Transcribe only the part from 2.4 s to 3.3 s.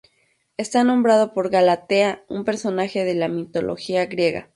personaje de la